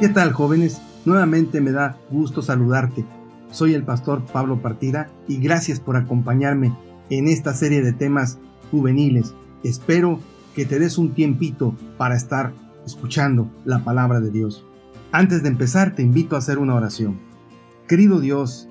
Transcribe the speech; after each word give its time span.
¿Qué 0.00 0.08
tal 0.08 0.32
jóvenes? 0.32 0.80
Nuevamente 1.06 1.60
me 1.60 1.72
da 1.72 1.98
gusto 2.08 2.40
saludarte. 2.40 3.04
Soy 3.50 3.74
el 3.74 3.82
pastor 3.82 4.24
Pablo 4.26 4.62
Partida 4.62 5.10
y 5.26 5.38
gracias 5.38 5.80
por 5.80 5.96
acompañarme 5.96 6.72
en 7.10 7.26
esta 7.26 7.52
serie 7.52 7.82
de 7.82 7.92
temas 7.92 8.38
juveniles. 8.70 9.34
Espero 9.64 10.20
que 10.54 10.66
te 10.66 10.78
des 10.78 10.98
un 10.98 11.14
tiempito 11.14 11.74
para 11.96 12.14
estar 12.14 12.52
escuchando 12.86 13.50
la 13.64 13.82
palabra 13.82 14.20
de 14.20 14.30
Dios. 14.30 14.64
Antes 15.10 15.42
de 15.42 15.48
empezar 15.48 15.96
te 15.96 16.02
invito 16.02 16.36
a 16.36 16.38
hacer 16.38 16.58
una 16.58 16.76
oración. 16.76 17.18
Querido 17.88 18.20
Dios, 18.20 18.68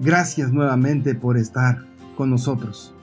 gracias 0.00 0.52
nuevamente 0.52 1.14
por 1.14 1.36
estar 1.36 1.84
con 2.16 2.30
nosotros. 2.30 2.94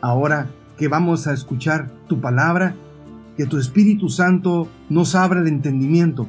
Ahora 0.00 0.48
que 0.78 0.88
vamos 0.88 1.26
a 1.26 1.34
escuchar 1.34 1.90
tu 2.08 2.22
palabra, 2.22 2.74
que 3.36 3.44
tu 3.44 3.58
Espíritu 3.58 4.08
Santo 4.08 4.68
nos 4.88 5.14
abra 5.14 5.40
el 5.40 5.48
entendimiento 5.48 6.26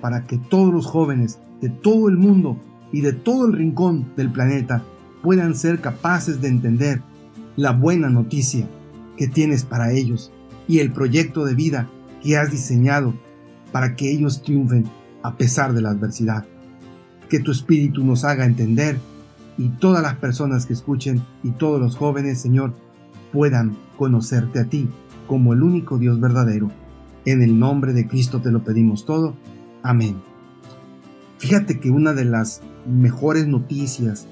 para 0.00 0.24
que 0.24 0.38
todos 0.38 0.72
los 0.72 0.86
jóvenes 0.86 1.38
de 1.60 1.68
todo 1.68 2.08
el 2.08 2.16
mundo 2.16 2.56
y 2.92 3.00
de 3.00 3.12
todo 3.12 3.46
el 3.46 3.52
rincón 3.52 4.12
del 4.16 4.30
planeta 4.30 4.82
puedan 5.22 5.54
ser 5.54 5.80
capaces 5.80 6.40
de 6.40 6.48
entender 6.48 7.02
la 7.56 7.72
buena 7.72 8.08
noticia 8.08 8.68
que 9.16 9.28
tienes 9.28 9.64
para 9.64 9.92
ellos 9.92 10.30
y 10.68 10.78
el 10.78 10.92
proyecto 10.92 11.44
de 11.44 11.54
vida 11.54 11.88
que 12.22 12.36
has 12.36 12.50
diseñado 12.50 13.14
para 13.72 13.96
que 13.96 14.10
ellos 14.10 14.42
triunfen 14.42 14.84
a 15.22 15.36
pesar 15.36 15.74
de 15.74 15.82
la 15.82 15.90
adversidad. 15.90 16.44
Que 17.28 17.40
tu 17.40 17.50
espíritu 17.50 18.04
nos 18.04 18.24
haga 18.24 18.46
entender 18.46 18.98
y 19.58 19.68
todas 19.68 20.02
las 20.02 20.14
personas 20.14 20.66
que 20.66 20.72
escuchen 20.72 21.22
y 21.42 21.50
todos 21.50 21.80
los 21.80 21.96
jóvenes, 21.96 22.40
Señor, 22.40 22.74
puedan 23.32 23.76
conocerte 23.96 24.60
a 24.60 24.64
ti 24.64 24.88
como 25.26 25.52
el 25.52 25.62
único 25.62 25.98
Dios 25.98 26.20
verdadero. 26.20 26.70
En 27.24 27.42
el 27.42 27.58
nombre 27.58 27.92
de 27.92 28.06
Cristo 28.06 28.40
te 28.40 28.50
lo 28.50 28.62
pedimos 28.62 29.04
todo. 29.04 29.34
Amén. 29.82 30.16
Fíjate 31.38 31.78
que 31.78 31.90
una 31.90 32.12
de 32.12 32.24
las 32.24 32.62
mejores 32.86 33.46
noticias 33.46 34.26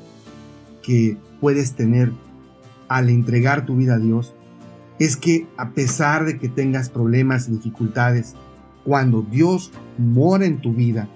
que 0.82 1.16
puedes 1.40 1.74
tener 1.74 2.12
al 2.88 3.10
entregar 3.10 3.66
tu 3.66 3.76
vida 3.76 3.94
a 3.94 3.98
Dios 3.98 4.34
es 4.98 5.16
que 5.16 5.46
a 5.56 5.70
pesar 5.70 6.24
de 6.24 6.38
que 6.38 6.48
tengas 6.48 6.88
problemas 6.88 7.48
y 7.48 7.52
dificultades, 7.52 8.34
cuando 8.84 9.22
Dios 9.22 9.72
mora 9.98 10.46
en 10.46 10.58
tu 10.58 10.72
vida, 10.72 11.08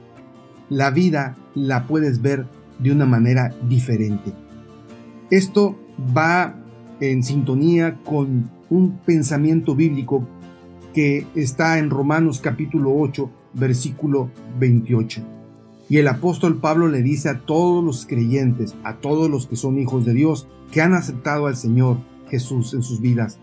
la 0.68 0.90
vida 0.90 1.36
la 1.54 1.86
puedes 1.86 2.20
ver 2.20 2.46
de 2.78 2.92
una 2.92 3.06
manera 3.06 3.54
diferente. 3.68 4.32
Esto 5.30 5.78
va 6.16 6.56
en 7.00 7.22
sintonía 7.22 7.98
con 8.04 8.50
un 8.68 8.98
pensamiento 8.98 9.74
bíblico 9.74 10.26
que 10.92 11.26
está 11.34 11.78
en 11.78 11.90
Romanos 11.90 12.40
capítulo 12.40 12.92
8, 12.94 13.30
versículo 13.54 14.30
28. 14.58 15.22
Y 15.88 15.98
el 15.98 16.08
apóstol 16.08 16.58
Pablo 16.58 16.86
le 16.88 17.02
dice 17.02 17.28
a 17.28 17.40
todos 17.40 17.84
los 17.84 18.06
creyentes, 18.06 18.74
a 18.84 18.96
todos 18.96 19.28
los 19.28 19.46
que 19.46 19.56
son 19.56 19.78
hijos 19.78 20.04
de 20.04 20.14
Dios, 20.14 20.46
que 20.70 20.82
han 20.82 20.94
aceptado 20.94 21.46
al 21.46 21.56
Señor 21.56 21.98
Jesús 22.28 22.74
en 22.74 22.82
sus 22.82 23.00
vidas. 23.00 23.38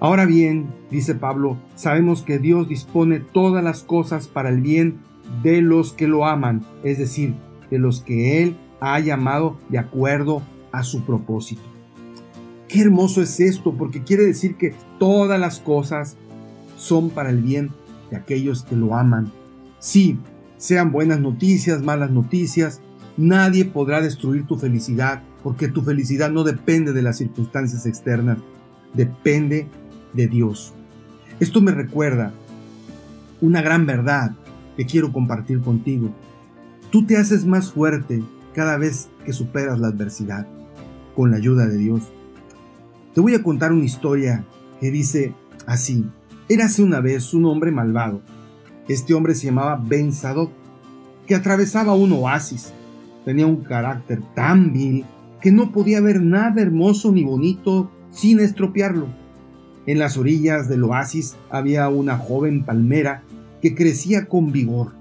Ahora 0.00 0.26
bien, 0.26 0.66
dice 0.90 1.14
Pablo, 1.14 1.56
sabemos 1.76 2.22
que 2.22 2.38
Dios 2.38 2.68
dispone 2.68 3.20
todas 3.20 3.62
las 3.62 3.82
cosas 3.82 4.28
para 4.28 4.48
el 4.48 4.60
bien 4.60 4.98
de 5.42 5.60
los 5.60 5.92
que 5.92 6.08
lo 6.08 6.26
aman, 6.26 6.64
es 6.82 6.98
decir, 6.98 7.34
de 7.70 7.78
los 7.78 8.00
que 8.00 8.42
Él 8.42 8.56
ha 8.80 8.98
llamado 9.00 9.56
de 9.68 9.78
acuerdo 9.78 10.42
a 10.72 10.82
su 10.82 11.02
propósito. 11.02 11.62
Qué 12.68 12.82
hermoso 12.82 13.22
es 13.22 13.40
esto, 13.40 13.72
porque 13.72 14.02
quiere 14.02 14.24
decir 14.24 14.56
que 14.56 14.74
todas 14.98 15.40
las 15.40 15.58
cosas 15.58 16.16
son 16.76 17.10
para 17.10 17.30
el 17.30 17.40
bien 17.40 17.70
de 18.10 18.16
aquellos 18.16 18.64
que 18.64 18.76
lo 18.76 18.94
aman. 18.94 19.32
Sí, 19.78 20.18
sean 20.56 20.92
buenas 20.92 21.20
noticias, 21.20 21.82
malas 21.82 22.10
noticias, 22.10 22.80
nadie 23.16 23.64
podrá 23.64 24.00
destruir 24.00 24.46
tu 24.46 24.56
felicidad, 24.56 25.22
porque 25.42 25.68
tu 25.68 25.82
felicidad 25.82 26.30
no 26.30 26.44
depende 26.44 26.92
de 26.92 27.02
las 27.02 27.18
circunstancias 27.18 27.86
externas, 27.86 28.38
depende 28.94 29.68
de 30.12 30.26
Dios. 30.28 30.72
Esto 31.40 31.60
me 31.60 31.72
recuerda 31.72 32.32
una 33.40 33.62
gran 33.62 33.86
verdad 33.86 34.32
que 34.76 34.86
quiero 34.86 35.12
compartir 35.12 35.60
contigo. 35.60 36.10
Tú 36.90 37.06
te 37.06 37.16
haces 37.16 37.44
más 37.44 37.72
fuerte 37.72 38.22
cada 38.54 38.76
vez 38.76 39.08
que 39.24 39.32
superas 39.32 39.78
la 39.78 39.88
adversidad 39.88 40.46
con 41.14 41.30
la 41.30 41.36
ayuda 41.36 41.66
de 41.66 41.76
Dios. 41.76 42.02
Te 43.14 43.20
voy 43.20 43.34
a 43.34 43.42
contar 43.42 43.72
una 43.72 43.84
historia 43.84 44.44
que 44.80 44.90
dice 44.90 45.34
así. 45.66 46.06
Érase 46.50 46.82
una 46.82 47.00
vez 47.00 47.34
un 47.34 47.44
hombre 47.44 47.70
malvado. 47.70 48.22
Este 48.88 49.12
hombre 49.12 49.34
se 49.34 49.48
llamaba 49.48 49.76
Ben 49.86 50.10
que 51.26 51.34
atravesaba 51.34 51.92
un 51.92 52.10
oasis. 52.12 52.72
Tenía 53.26 53.46
un 53.46 53.56
carácter 53.56 54.22
tan 54.34 54.72
vil 54.72 55.04
que 55.42 55.52
no 55.52 55.72
podía 55.72 56.00
ver 56.00 56.22
nada 56.22 56.62
hermoso 56.62 57.12
ni 57.12 57.22
bonito 57.22 57.90
sin 58.10 58.40
estropearlo. 58.40 59.08
En 59.84 59.98
las 59.98 60.16
orillas 60.16 60.70
del 60.70 60.84
oasis 60.84 61.36
había 61.50 61.86
una 61.90 62.16
joven 62.16 62.64
palmera 62.64 63.24
que 63.60 63.74
crecía 63.74 64.24
con 64.24 64.50
vigor. 64.50 64.92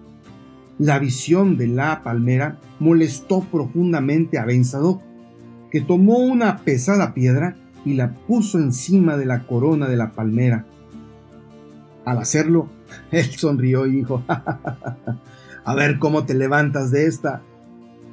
La 0.77 0.99
visión 0.99 1.55
de 1.55 1.67
la 1.67 2.03
palmera 2.03 2.59
molestó 2.81 3.39
profundamente 3.39 4.37
a 4.37 4.43
Ben 4.43 4.63
que 5.71 5.79
tomó 5.79 6.17
una 6.17 6.57
pesada 6.57 7.13
piedra 7.13 7.55
y 7.85 7.93
la 7.93 8.13
puso 8.13 8.59
encima 8.59 9.15
de 9.15 9.25
la 9.25 9.47
corona 9.47 9.87
de 9.87 9.95
la 9.95 10.11
palmera 10.11 10.65
al 12.07 12.19
hacerlo, 12.19 12.69
él 13.11 13.25
sonrió 13.25 13.85
y 13.85 13.97
dijo, 13.97 14.23
a 15.65 15.75
ver 15.75 15.99
cómo 15.99 16.23
te 16.23 16.33
levantas 16.33 16.89
de 16.89 17.05
esta. 17.05 17.41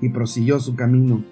Y 0.01 0.09
prosiguió 0.09 0.59
su 0.59 0.75
camino. 0.75 1.25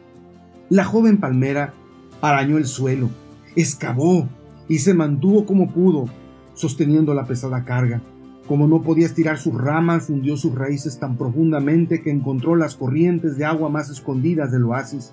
La 0.71 0.85
joven 0.85 1.19
palmera 1.19 1.75
arañó 2.23 2.59
el 2.59 2.67
suelo, 2.67 3.11
excavó 3.57 4.29
y 4.69 4.79
se 4.79 4.95
mantuvo 4.95 5.45
como 5.45 5.73
pudo, 5.73 6.07
sosteniendo 6.55 7.13
la 7.15 7.27
pesada 7.27 7.65
carga. 7.65 8.01
Como 8.47 8.69
no 8.69 8.83
podía 8.83 9.07
estirar 9.07 9.39
sus 9.39 9.55
ramas, 9.55 10.09
hundió 10.09 10.37
sus 10.37 10.55
raíces 10.55 11.01
tan 11.01 11.17
profundamente 11.17 12.01
que 12.01 12.11
encontró 12.11 12.55
las 12.55 12.77
corrientes 12.77 13.37
de 13.37 13.45
agua 13.45 13.69
más 13.71 13.91
escondidas 13.91 14.53
del 14.53 14.65
oasis. 14.65 15.11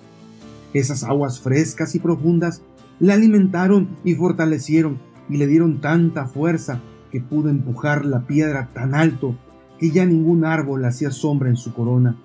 Esas 0.74 1.04
aguas 1.04 1.40
frescas 1.40 1.96
y 1.96 2.00
profundas 2.00 2.62
la 3.00 3.16
alimentaron 3.16 3.90
y 4.04 4.14
fortalecieron 4.14 5.00
y 5.30 5.38
le 5.38 5.48
dieron 5.48 5.82
tanta 5.82 6.28
fuerza 6.28 6.80
que 7.12 7.22
pudo 7.22 7.50
empujar 7.50 8.06
la 8.06 8.22
piedra 8.22 8.70
tan 8.74 8.96
alto 8.96 9.36
que 9.80 9.92
ya 9.92 10.06
ningún 10.06 10.46
árbol 10.46 10.86
hacía 10.86 11.12
sombra 11.12 11.50
en 11.50 11.58
su 11.58 11.74
corona. 11.74 12.16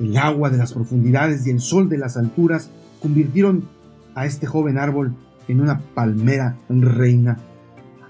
El 0.00 0.16
agua 0.16 0.50
de 0.50 0.58
las 0.58 0.72
profundidades 0.72 1.46
y 1.46 1.50
el 1.50 1.60
sol 1.60 1.88
de 1.88 1.98
las 1.98 2.16
alturas 2.16 2.70
convirtieron 3.00 3.68
a 4.14 4.26
este 4.26 4.46
joven 4.46 4.78
árbol 4.78 5.14
en 5.48 5.60
una 5.60 5.80
palmera 5.94 6.56
reina. 6.68 7.38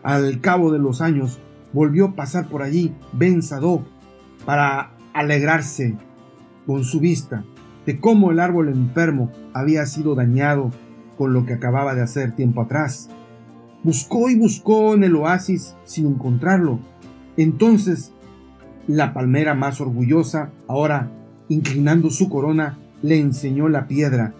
Al 0.03 0.41
cabo 0.41 0.72
de 0.72 0.78
los 0.78 1.00
años 1.00 1.38
volvió 1.72 2.06
a 2.06 2.15
pasar 2.15 2.48
por 2.48 2.62
allí 2.62 2.94
Ben 3.12 3.42
Sadok 3.42 3.82
para 4.44 4.92
alegrarse 5.15 5.97
con 6.66 6.84
su 6.84 7.00
vista 7.00 7.44
de 7.87 7.98
cómo 7.98 8.31
el 8.31 8.41
árbol 8.41 8.69
enfermo 8.69 9.32
había 9.54 9.87
sido 9.87 10.15
dañado 10.15 10.71
con 11.16 11.32
lo 11.32 11.47
que 11.47 11.54
acababa 11.54 11.94
de 11.94 12.03
hacer 12.03 12.34
tiempo 12.34 12.62
atrás. 12.62 13.09
Buscó 13.82 14.31
y 14.31 14.37
buscó 14.37 14.94
en 14.94 15.04
el 15.04 15.16
oasis 15.16 15.75
sin 15.84 16.06
encontrarlo. 16.06 16.78
Entonces, 17.37 18.12
la 18.87 19.12
palmera 19.12 19.54
más 19.54 19.81
orgullosa, 19.81 20.50
ahora 20.69 21.10
inclinando 21.48 22.10
su 22.10 22.28
corona, 22.28 22.78
le 23.03 23.19
enseñó 23.19 23.69
la 23.69 23.88
piedra 23.88 24.34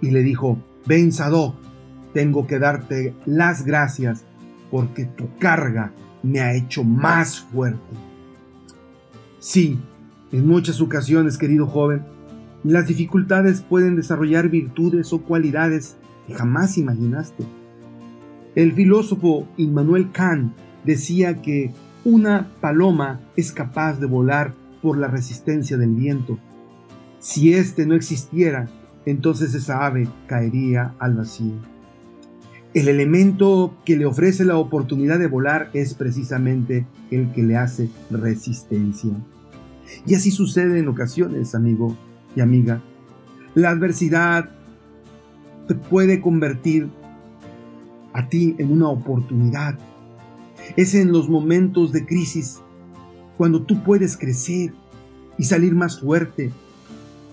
y 0.00 0.10
le 0.10 0.22
dijo, 0.22 0.58
Ven 0.86 1.10
tengo 2.12 2.46
que 2.46 2.58
darte 2.58 3.14
las 3.26 3.64
gracias 3.64 4.24
porque 4.70 5.04
tu 5.04 5.28
carga 5.38 5.92
me 6.22 6.40
ha 6.40 6.54
hecho 6.54 6.84
más 6.84 7.40
fuerte. 7.40 7.80
Sí, 9.38 9.78
en 10.32 10.46
muchas 10.46 10.80
ocasiones, 10.80 11.38
querido 11.38 11.66
joven, 11.66 12.02
las 12.62 12.86
dificultades 12.86 13.60
pueden 13.60 13.96
desarrollar 13.96 14.48
virtudes 14.48 15.12
o 15.12 15.20
cualidades 15.22 15.96
que 16.26 16.34
jamás 16.34 16.78
imaginaste. 16.78 17.44
El 18.54 18.72
filósofo 18.72 19.48
Immanuel 19.56 20.12
Kant 20.12 20.54
decía 20.84 21.42
que 21.42 21.72
una 22.04 22.50
paloma 22.60 23.20
es 23.36 23.50
capaz 23.50 23.98
de 23.98 24.06
volar 24.06 24.54
por 24.80 24.96
la 24.96 25.08
resistencia 25.08 25.76
del 25.76 25.94
viento. 25.94 26.38
Si 27.18 27.54
éste 27.54 27.86
no 27.86 27.94
existiera, 27.94 28.68
entonces 29.06 29.54
esa 29.54 29.84
ave 29.84 30.08
caería 30.26 30.94
al 30.98 31.14
vacío. 31.14 31.54
El 32.74 32.88
elemento 32.88 33.74
que 33.84 33.96
le 33.96 34.04
ofrece 34.04 34.44
la 34.44 34.56
oportunidad 34.56 35.18
de 35.18 35.28
volar 35.28 35.70
es 35.72 35.94
precisamente 35.94 36.86
el 37.10 37.32
que 37.32 37.42
le 37.42 37.56
hace 37.56 37.88
resistencia. 38.10 39.12
Y 40.06 40.14
así 40.14 40.30
sucede 40.30 40.78
en 40.78 40.88
ocasiones, 40.88 41.54
amigo 41.54 41.96
y 42.36 42.40
amiga. 42.40 42.82
La 43.54 43.70
adversidad 43.70 44.50
puede 45.88 46.20
convertir 46.20 46.88
a 48.14 48.28
ti 48.28 48.54
en 48.58 48.72
una 48.72 48.88
oportunidad. 48.88 49.78
Es 50.76 50.94
en 50.94 51.12
los 51.12 51.28
momentos 51.28 51.92
de 51.92 52.06
crisis 52.06 52.60
cuando 53.36 53.62
tú 53.62 53.82
puedes 53.82 54.16
crecer 54.16 54.72
y 55.36 55.44
salir 55.44 55.74
más 55.74 56.00
fuerte. 56.00 56.52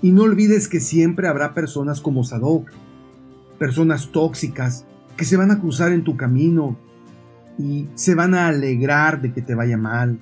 Y 0.01 0.12
no 0.12 0.24
olvides 0.24 0.68
que 0.68 0.80
siempre 0.80 1.28
habrá 1.28 1.54
personas 1.54 2.01
como 2.01 2.24
Sadoc, 2.24 2.69
personas 3.60 4.12
tóxicas 4.12 4.86
que 5.16 5.25
se 5.25 5.38
van 5.38 5.51
a 5.51 5.60
cruzar 5.60 5.92
en 5.92 6.04
tu 6.04 6.18
camino 6.18 6.75
y 7.60 7.88
se 7.94 8.16
van 8.16 8.34
a 8.34 8.48
alegrar 8.48 9.22
de 9.22 9.31
que 9.31 9.44
te 9.44 9.54
vaya 9.54 9.77
mal, 9.77 10.18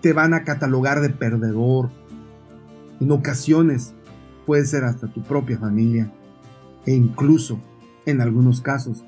te 0.00 0.14
van 0.14 0.32
a 0.32 0.44
catalogar 0.44 1.02
de 1.02 1.10
perdedor. 1.10 1.90
En 3.00 3.10
ocasiones 3.10 3.92
puede 4.46 4.64
ser 4.64 4.84
hasta 4.84 5.08
tu 5.08 5.22
propia 5.22 5.58
familia 5.58 6.10
e 6.86 6.94
incluso, 6.94 7.60
en 8.06 8.22
algunos 8.22 8.62
casos, 8.62 9.04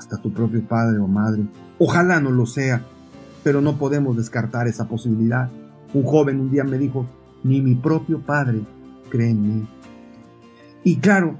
hasta 0.00 0.16
tu 0.16 0.32
propio 0.32 0.66
padre 0.66 0.98
o 0.98 1.06
madre. 1.06 1.42
Ojalá 1.78 2.20
no 2.20 2.30
lo 2.30 2.46
sea, 2.46 2.82
pero 3.44 3.60
no 3.60 3.76
podemos 3.76 4.16
descartar 4.16 4.66
esa 4.66 4.88
posibilidad. 4.88 5.50
Un 5.92 6.04
joven 6.04 6.40
un 6.40 6.50
día 6.50 6.64
me 6.64 6.78
dijo, 6.78 7.06
ni 7.44 7.60
mi 7.60 7.74
propio 7.74 8.20
padre 8.20 8.62
cree 9.10 9.30
en 9.30 9.42
mí. 9.42 9.68
Y 10.84 10.96
claro, 10.96 11.36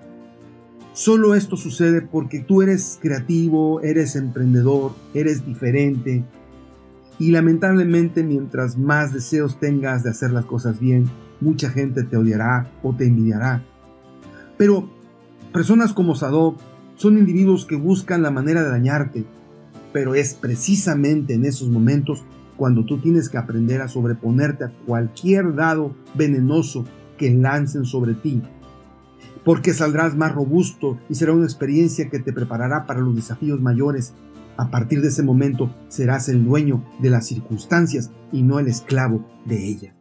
solo 0.93 1.35
esto 1.35 1.57
sucede 1.57 2.03
porque 2.03 2.41
tú 2.41 2.61
eres 2.61 2.99
creativo, 3.01 3.81
eres 3.81 4.15
emprendedor, 4.15 4.93
eres 5.15 5.47
diferente. 5.47 6.23
Y 7.19 7.31
lamentablemente 7.31 8.23
mientras 8.23 8.77
más 8.77 9.15
deseos 9.15 9.59
tengas 9.59 10.03
de 10.03 10.11
hacer 10.11 10.33
las 10.33 10.45
cosas 10.45 10.79
bien, 10.79 11.09
mucha 11.41 11.71
gente 11.71 12.03
te 12.03 12.19
odiará 12.19 12.71
o 12.83 12.95
te 12.95 13.07
envidiará. 13.07 13.63
Pero 14.59 14.91
personas 15.51 15.95
como 15.95 16.15
Sadok 16.15 16.61
son 17.01 17.17
individuos 17.17 17.65
que 17.65 17.77
buscan 17.77 18.21
la 18.21 18.31
manera 18.31 18.63
de 18.63 18.69
dañarte, 18.69 19.25
pero 19.91 20.15
es 20.15 20.35
precisamente 20.35 21.33
en 21.33 21.47
esos 21.47 21.71
momentos 21.71 22.23
cuando 22.59 22.85
tú 22.85 22.99
tienes 22.99 23.31
que 23.31 23.39
aprender 23.39 23.81
a 23.81 23.89
sobreponerte 23.89 24.65
a 24.65 24.73
cualquier 24.85 25.55
dado 25.55 25.97
venenoso 26.15 26.85
que 27.17 27.31
lancen 27.31 27.87
sobre 27.87 28.13
ti, 28.13 28.43
porque 29.47 29.73
saldrás 29.73 30.15
más 30.15 30.35
robusto 30.35 30.99
y 31.09 31.15
será 31.15 31.33
una 31.33 31.47
experiencia 31.47 32.11
que 32.11 32.19
te 32.19 32.35
preparará 32.35 32.85
para 32.85 33.01
los 33.01 33.17
desafíos 33.17 33.63
mayores. 33.63 34.13
A 34.59 34.71
partir 34.71 35.01
de 35.01 35.09
ese 35.09 35.23
momento 35.23 35.75
serás 35.89 36.29
el 36.29 36.45
dueño 36.45 36.85
de 36.99 37.09
las 37.09 37.27
circunstancias 37.27 38.11
y 38.31 38.43
no 38.43 38.59
el 38.59 38.69
esclavo 38.69 39.27
de 39.47 39.67
ellas. 39.67 39.95